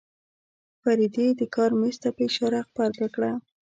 فريدې 0.81 1.27
د 1.39 1.41
کار 1.55 1.71
مېز 1.79 1.95
ته 2.01 2.09
په 2.15 2.21
اشاره 2.29 2.59
غبرګه 2.67 3.07
کړه. 3.15 3.31